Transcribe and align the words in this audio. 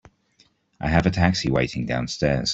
I 0.79 0.87
have 0.87 1.05
a 1.05 1.11
taxi 1.11 1.51
waiting 1.51 1.85
downstairs. 1.85 2.49